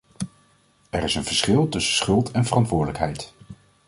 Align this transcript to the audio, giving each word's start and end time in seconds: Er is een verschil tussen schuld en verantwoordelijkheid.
Er 0.89 1.03
is 1.03 1.15
een 1.15 1.23
verschil 1.23 1.69
tussen 1.69 1.93
schuld 1.95 2.31
en 2.31 2.45
verantwoordelijkheid. 2.45 3.33